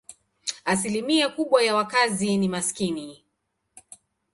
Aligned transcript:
Asilimia 0.65 1.29
kubwa 1.29 1.63
ya 1.63 1.75
wakazi 1.75 2.37
ni 2.37 2.47
maskini. 2.49 3.23